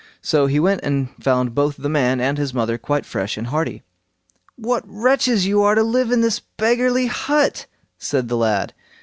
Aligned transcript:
So 0.23 0.47
he 0.47 0.59
went 0.59 0.81
and 0.81 1.09
found 1.23 1.53
both 1.53 1.77
the 1.77 1.87
man 1.87 2.19
and 2.19 2.39
his 2.39 2.55
mother 2.55 2.79
quite 2.79 3.05
fresh 3.05 3.37
and 3.37 3.45
hearty. 3.45 3.83
"What 4.55 4.83
wretches 4.87 5.45
you 5.45 5.61
are 5.61 5.75
to 5.75 5.83
live 5.83 6.09
in 6.11 6.21
this 6.21 6.39
beggarly 6.39 7.05
hut", 7.05 7.67
said 7.99 8.27
the 8.27 8.35
lad. 8.37 8.73